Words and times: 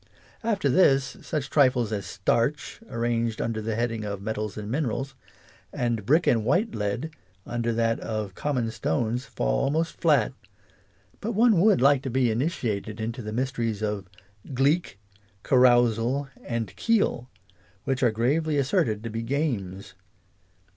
After 0.43 0.67
this 0.67 1.17
such 1.21 1.51
trifles 1.51 1.91
as 1.91 2.07
"starch" 2.07 2.79
arranged 2.89 3.39
under 3.39 3.61
the 3.61 3.75
heading 3.75 4.03
of" 4.03 4.19
Metals 4.23 4.57
and 4.57 4.67
Minerals," 4.71 5.13
and" 5.71 6.03
brick" 6.07 6.25
and" 6.25 6.43
whitelead" 6.43 7.11
under 7.55 7.71
that 7.71 7.99
of" 7.99 8.33
Com 8.33 8.55
mon 8.55 8.71
Stones" 8.71 9.25
fall 9.25 9.59
almost 9.65 10.01
flat; 10.01 10.33
but 11.19 11.33
one 11.33 11.61
would 11.61 11.81
like 11.81 12.01
to 12.01 12.09
be 12.09 12.31
initiated 12.31 12.99
into 12.99 13.21
the 13.21 13.31
mysteries 13.31 13.83
of" 13.83 14.07
gleek,"" 14.55 14.97
carousal," 15.43 16.29
and" 16.47 16.75
keel," 16.75 17.29
which 17.83 18.01
are 18.01 18.09
gravely 18.09 18.57
as 18.57 18.71
serted 18.71 19.03
to 19.03 19.09
be 19.11 19.21
"Games." 19.21 19.93